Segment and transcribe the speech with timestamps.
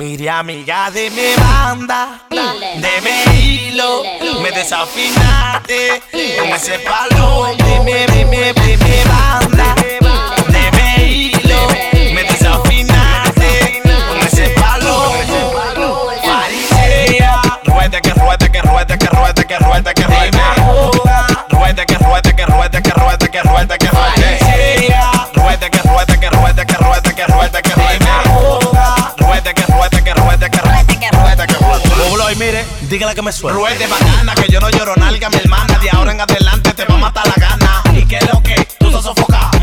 [0.00, 4.02] Mire amiga de mi banda, de mi hilo,
[4.40, 6.02] me desafinaste
[6.38, 7.44] con ese palo.
[7.54, 9.74] De mi, de banda,
[10.48, 11.68] de hilo,
[12.14, 15.12] me desafinaste con ese palo.
[16.24, 19.94] Farisea, ruede que ruede que ruede que ruede que ruede
[32.90, 33.58] dígale que me suelta.
[33.58, 35.78] Ruede bacana, que yo no lloro nalga, mi hermana.
[35.78, 37.82] De ahora en adelante te va a matar la gana.
[37.96, 38.66] ¿Y qué es lo que?
[38.78, 39.59] Tú estás sofocada.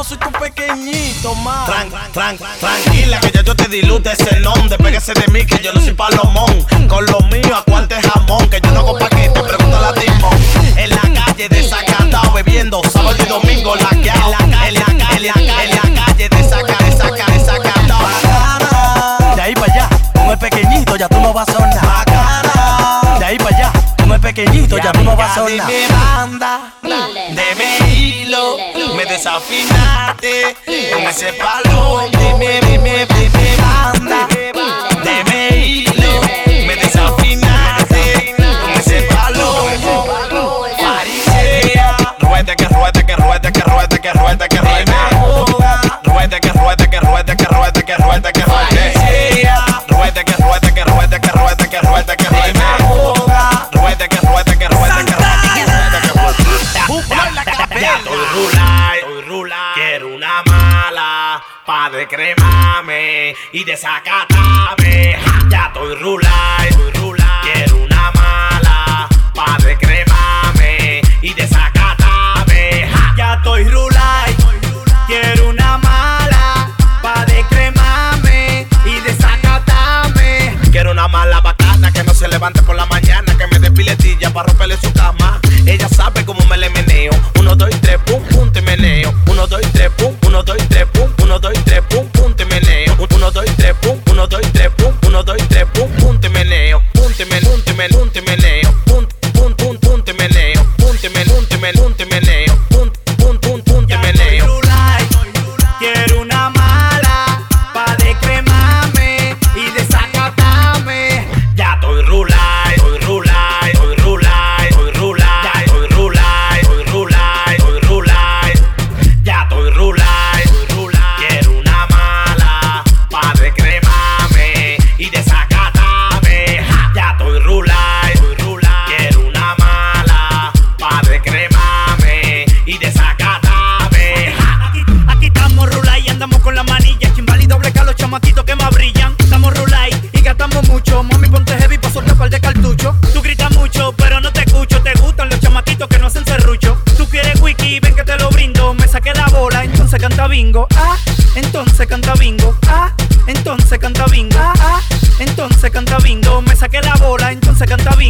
[0.00, 1.66] No soy tu pequeñito más.
[1.66, 4.78] Tran, tran, tranquila que ya yo te dilute ese nombre.
[4.78, 6.66] Pégase de mí que yo no soy palomón.
[6.88, 8.48] Con lo mío a cuánto jamón.
[8.48, 10.38] Que yo no hago paquete, pregúntale a Timón.
[10.76, 14.86] En la calle desacatado bebiendo sábado y domingo la que En la calle, en la
[14.86, 15.32] calle,
[15.64, 18.02] en la calle desaca, desaca, desacatado.
[18.02, 19.34] Bacana.
[19.36, 21.89] De ahí para allá, como es pequeñito, ya tú no vas a sonar.
[24.32, 25.66] Pequeñito, ya no vas a De sonar.
[25.66, 28.56] mi banda, de mi hilo,
[28.94, 30.56] me desafinaste
[30.92, 32.00] con ese palo.
[32.12, 34.28] De mi, de mi, de mi banda,
[35.02, 39.66] de mi hilo, me desafinaste con ese palo.
[40.78, 44.84] Farisea, ruede que ruede que ruede que ruede que ruede que ruede.
[46.04, 48.42] Ruede que ruede que ruede que ruede que ruede que
[63.52, 65.16] y desacatarme.
[65.48, 67.26] Ya estoy rulay, estoy rulay.
[67.42, 72.88] Quiero una mala pa' decremarme y desacatarme.
[73.16, 74.36] Ya estoy rulay,
[75.06, 76.70] quiero una mala
[77.02, 80.58] pa' decremarme y desacatarme.
[80.70, 82.79] Quiero una mala bacana que no se levante por la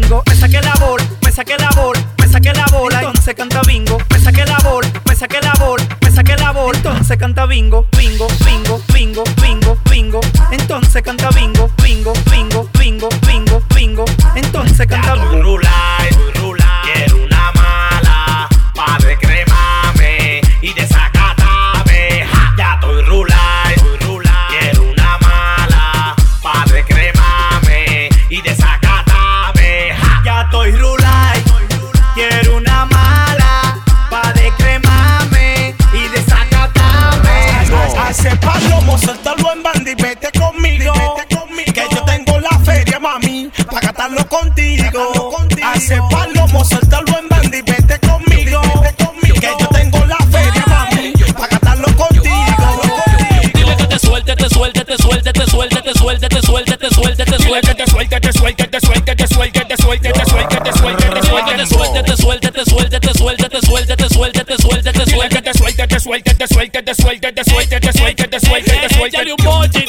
[0.00, 0.22] bingo.
[0.26, 3.98] Me saqué la bola, me saqué la bola, me saqué la bola, entonces canta bingo.
[4.10, 7.86] Me saqué la bola, me saqué la bola, me saqué la bola, entonces canta bingo,
[7.96, 10.20] bingo, bingo, bingo, bingo, bingo.
[10.50, 14.04] Entonces canta bingo, bingo, bingo, bingo, bingo, bingo.
[14.34, 15.58] Entonces canta bingo.
[66.08, 69.87] suelte, te suelte, te suelte, te suelte, te suelte, te suelte, te suelte.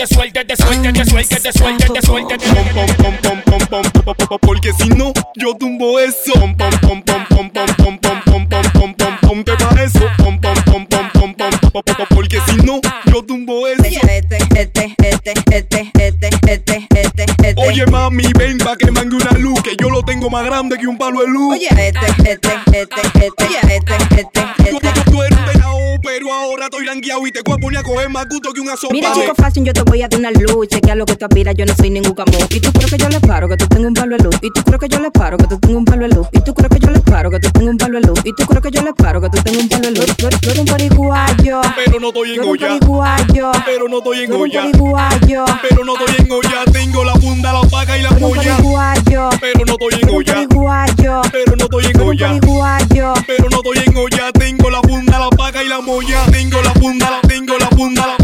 [0.00, 3.16] Te suelte, te suelte, te suelte, te suelte, te suelte, te te Pom, pom, pom,
[3.20, 6.32] pom, pom, pom, pom, pom, pom, porque si no, yo tumbo eso.
[6.40, 10.00] Pom, pom, pom, pom, pom, pom, pom, pom, pom, pom, pom, pom, ponte pa' eso.
[10.16, 12.80] Pom, pom, pom, pom, pom, pom, pom, pom, pom, porque si no,
[13.12, 13.82] yo tumbo eso.
[13.84, 17.54] Este, este, este, este, este, este, este, este.
[17.58, 20.86] Oye mami, ven pa' que mangue una luz, que yo lo tengo más grande que
[20.86, 21.56] un palo de luz.
[21.56, 25.10] Oye, este, este, este, este, este, este, este.
[25.10, 25.78] tú, eres pelao,
[26.10, 28.76] pero ahora estoy langueado y te voy a poner a coger más gusto que una
[28.76, 28.92] sopa.
[28.92, 30.66] Mira, chico fácil, yo te voy a dar una luz.
[30.66, 32.40] Chequea lo que tú aspiras, yo no soy ningún camón.
[32.50, 34.36] Y tú crees que yo le paro, que tú tengo un palo de luz.
[34.42, 36.26] Y tú crees que yo le paro, que tú tengo un palo de luz.
[36.32, 38.20] Y tú crees que yo le paro, que tú tengo un palo de luz.
[38.24, 40.16] Y tú crees que yo le paro, que tú tengo un palo de luz.
[40.16, 41.60] Tú eres un pariguayo.
[41.76, 43.52] Pero no estoy en un olla.
[43.64, 44.64] Pero no estoy en un olla.
[45.62, 46.64] Pero no estoy en olla.
[46.72, 48.56] Tengo la funda, la paca y la un polla.
[49.40, 50.34] Pero no estoy en un olla.
[51.30, 52.40] Pero no estoy en un olla.
[53.26, 54.59] Pero no estoy en olla, tengo la funda,
[55.82, 58.16] moya, tengo la punta, tengo la punta,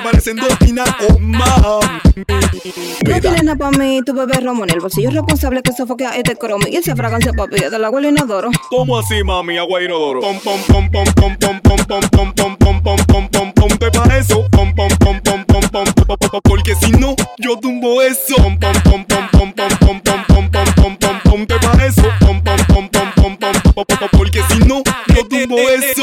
[0.00, 2.00] que parecen dos tinacos, mami.
[3.06, 6.36] No tienes nada para mí, tu bebé Romo en el bolsillo responsable que sofoquea este
[6.36, 8.50] cromo y esa fragancia papi del agua inodoro.
[8.68, 9.58] ¿Cómo así, mami?
[9.58, 10.20] Agua inodoro.
[10.20, 13.90] Pom, pom, pom, pom, pom, pom, pom, pom, pom, pom, pom, pom, pom, pom, ponte
[13.90, 14.48] pa' eso.
[14.50, 18.36] Pom, pom, pom, pom, pom, pom, pom, pom, pom, porque si no, yo tumbo eso.
[18.36, 22.02] Pom, pom, pom, pom, pom, pom, pom, pom, pom, pom, pom, pom, ponte pa' eso.
[22.20, 24.82] Pom, pom, pom, pom, pom, pom, pom, pom, pom, porque si no,
[25.14, 25.99] yo tumbo eso.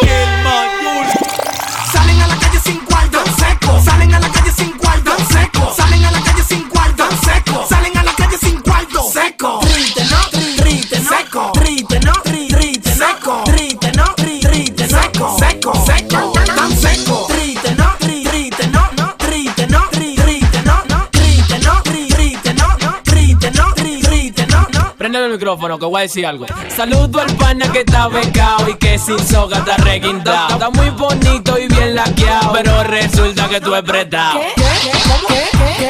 [25.47, 26.45] Micrófono que voy a decir algo.
[26.75, 30.49] Saludo al pana que está becado y que sin soga está reguindado.
[30.49, 34.41] Está muy bonito y bien laqueado, pero resulta que tú es prestado.
[34.55, 35.87] Triste,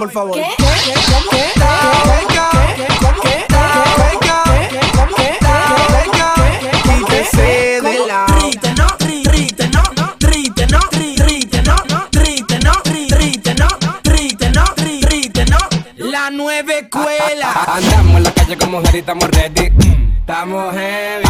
[0.00, 0.34] por favor.
[0.34, 0.46] ¿Qué?
[0.56, 0.64] ¿Qué?
[1.12, 1.30] ¿Cómo?
[1.30, 1.52] ¿Qué?
[1.54, 1.60] ¿Qué?
[3.04, 3.20] ¿Cómo?
[3.22, 3.44] ¿Qué?
[6.84, 8.24] Quítese de la.
[8.24, 9.82] Triste, no, triste, no,
[10.18, 11.60] triste, no, triste, no,
[12.08, 13.68] triste, no, triste, no,
[14.02, 15.58] triste, no, triste, no.
[15.98, 17.52] La nueva escuela.
[17.66, 19.70] Andamos en la calle con mujer y estamos ready.
[20.20, 21.29] Estamos heavy.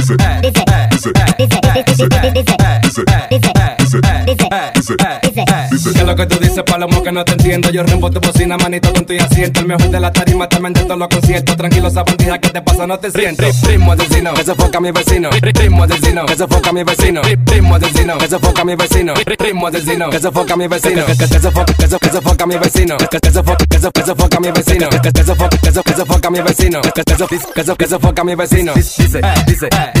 [6.01, 7.69] es lo que tú dices, Palomo, que no te entiendo?
[7.69, 9.59] Yo rompo tu bocina, manito, con tu asiento.
[9.59, 11.57] El mejor de la tarima, te de todos los conciertos.
[11.57, 12.87] Tranquilo, sabandija, ¿qué te pasa?
[12.87, 13.43] No te siento.
[13.67, 15.29] Ritmo asesino, que se foca mi vecino.
[15.31, 17.21] Ritmo asesino, que se foca mi vecino.
[17.23, 19.13] Ritmo asesino, que se foca mi vecino.
[19.25, 21.05] Ritmo asesino, que se foca mi vecino.
[21.05, 22.97] Que se foca, que se que se foca mi vecino.
[22.97, 24.89] Que se foca, que se que se foca mi vecino.
[24.89, 26.81] Que se foca, que se que se foca mi vecino.
[26.81, 28.73] Que se que se que se foca mi vecino.
[28.73, 30.00] Dice, dice, dice,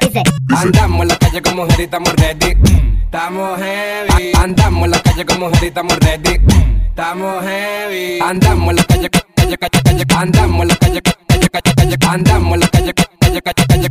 [0.11, 0.23] dice.
[0.55, 2.57] Andamos en la calle con mujer y estamos ready.
[3.03, 4.31] Estamos heavy.
[4.37, 6.39] Andamos en la calle con mujer y estamos ready.
[6.87, 8.19] Estamos heavy.
[8.21, 10.05] Andamos en la calle, calle, calle, calle.
[10.15, 11.97] Andamos en la calle, calle, calle, calle.
[12.09, 13.90] Andamos en la calle, calle, calle, calle.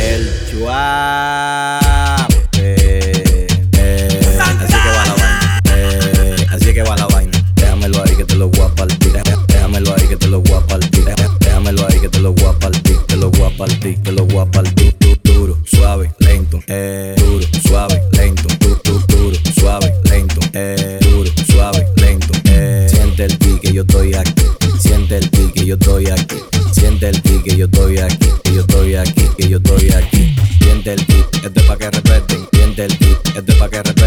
[0.00, 2.32] El chuap.
[2.56, 5.60] Eh, eh, así que va la vaina.
[5.74, 7.52] Eh, así que va la vaina.
[7.56, 9.12] Déjamelo ahí que te lo voy a partir.
[9.48, 11.04] Déjamelo ahí que te lo voy a partir.
[11.40, 12.96] Déjamelo ahí que te lo voy a partir.
[13.08, 14.94] Te lo voy a partir, te lo voy a partir.
[15.24, 16.60] Duro, suave, lento.
[16.68, 18.48] Eh, duro, suave, lento.
[18.60, 20.40] Duro, duro, suave, lento.
[20.52, 22.32] Eh, duro, suave, lento.
[22.88, 24.44] Siente el ti que yo estoy aquí.
[24.78, 26.36] Siente el ti que yo estoy aquí.
[26.98, 30.34] Siente el que yo estoy aquí, que yo estoy aquí, que yo estoy aquí.
[30.60, 32.48] Siente el ti, este pa' que respeten.
[32.52, 33.97] Siente el ti, este pa' que respeten.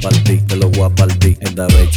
[0.00, 1.36] A partir, te lo voy a partir.
[1.42, 1.94] Esta vez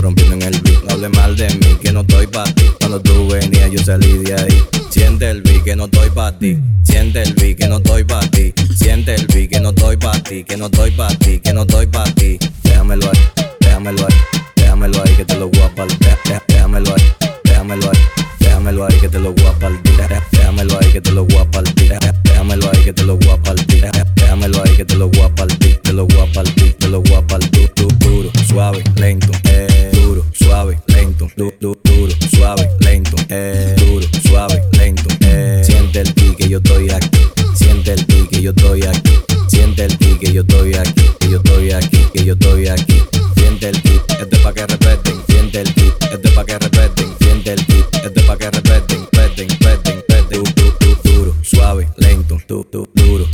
[0.00, 0.84] rompiendo en el beat.
[0.84, 2.64] No hable mal de mí, que no estoy pa' ti.
[2.78, 4.62] Cuando tú venías, yo salí de ahí.
[4.88, 6.56] Siente el beat, que no estoy pa' ti.
[6.82, 8.54] Siente el beat, que no estoy pa' ti.
[8.74, 10.44] Siente el beat, que no estoy pa' ti.
[10.44, 12.38] Que no estoy pa' ti, que no estoy pa' ti.
[12.62, 13.20] Déjamelo ahí,
[13.60, 14.16] déjamelo ahí.
[14.56, 16.11] Déjamelo ahí que te lo voy a partir.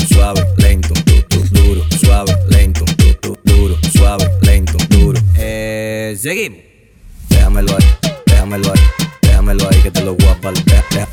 [0.09, 2.85] suave, lento, du, du, duro, suave, lento,
[3.23, 5.21] du, duro, suave, lento, duro.
[5.37, 6.59] Eh, seguimos.
[7.29, 7.87] Déjamelo ahí,
[8.27, 8.81] déjamelo ahí,
[9.23, 10.53] déjamelo ahí que te lo guapa,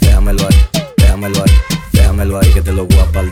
[0.02, 1.52] déjamelo ahí, déjamelo ahí,
[1.94, 3.24] déjamelo ahí que te lo guapa,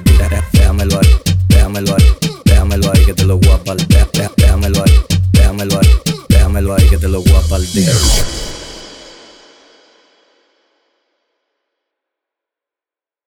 [0.54, 1.18] déjamelo ahí,
[1.50, 2.14] déjamelo ahí,
[2.46, 5.00] déjamelo ahí que te lo guapa, déjamelo ahí,
[5.32, 5.90] déjamelo ahí,
[6.30, 8.63] déjamelo ahí que te lo guapa, déjamelo ahí.